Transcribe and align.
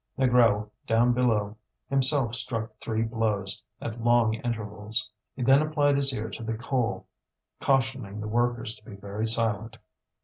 Négrel, 0.17 0.71
down 0.87 1.13
below, 1.13 1.55
himself 1.87 2.33
struck 2.33 2.75
three 2.79 3.03
blows, 3.03 3.61
at 3.79 4.01
long 4.03 4.33
intervals. 4.33 5.07
He 5.35 5.43
then 5.43 5.61
applied 5.61 5.95
his 5.95 6.11
ear 6.11 6.27
to 6.31 6.41
the 6.43 6.57
coal, 6.57 7.05
cautioning 7.59 8.19
the 8.19 8.27
workers 8.27 8.73
to 8.77 8.83
be 8.83 8.95
very 8.95 9.27
silent. 9.27 9.77